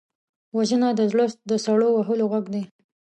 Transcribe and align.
وژنه 0.57 0.89
د 0.99 1.01
زړه 1.11 1.25
د 1.49 1.51
سړو 1.65 1.87
وهلو 1.93 2.25
غږ 2.33 2.45
دی 2.53 2.63